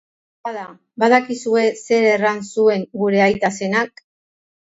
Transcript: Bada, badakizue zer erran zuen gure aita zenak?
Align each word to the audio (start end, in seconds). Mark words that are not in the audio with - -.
Bada, 0.45 0.61
badakizue 1.01 1.65
zer 1.81 2.07
erran 2.13 2.41
zuen 2.53 2.87
gure 3.01 3.23
aita 3.29 3.51
zenak? 3.61 4.05